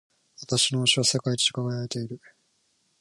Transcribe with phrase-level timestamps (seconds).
[0.41, 2.19] 私の押しは世界一輝いている。